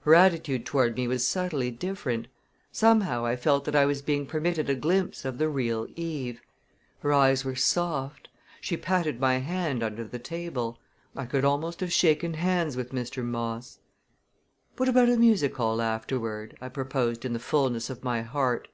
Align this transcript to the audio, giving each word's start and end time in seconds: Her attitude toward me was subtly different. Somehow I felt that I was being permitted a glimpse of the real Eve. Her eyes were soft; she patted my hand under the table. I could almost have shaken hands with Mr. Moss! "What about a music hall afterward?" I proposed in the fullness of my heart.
Her 0.00 0.12
attitude 0.16 0.66
toward 0.66 0.96
me 0.96 1.06
was 1.06 1.24
subtly 1.24 1.70
different. 1.70 2.26
Somehow 2.72 3.24
I 3.24 3.36
felt 3.36 3.64
that 3.64 3.76
I 3.76 3.84
was 3.86 4.02
being 4.02 4.26
permitted 4.26 4.68
a 4.68 4.74
glimpse 4.74 5.24
of 5.24 5.38
the 5.38 5.48
real 5.48 5.86
Eve. 5.94 6.40
Her 6.98 7.12
eyes 7.12 7.44
were 7.44 7.54
soft; 7.54 8.28
she 8.60 8.76
patted 8.76 9.20
my 9.20 9.36
hand 9.38 9.84
under 9.84 10.02
the 10.02 10.18
table. 10.18 10.80
I 11.14 11.26
could 11.26 11.44
almost 11.44 11.78
have 11.78 11.92
shaken 11.92 12.34
hands 12.34 12.76
with 12.76 12.90
Mr. 12.90 13.22
Moss! 13.24 13.78
"What 14.78 14.88
about 14.88 15.10
a 15.10 15.16
music 15.16 15.54
hall 15.56 15.80
afterward?" 15.80 16.56
I 16.60 16.70
proposed 16.70 17.24
in 17.24 17.32
the 17.32 17.38
fullness 17.38 17.88
of 17.88 18.02
my 18.02 18.22
heart. 18.22 18.66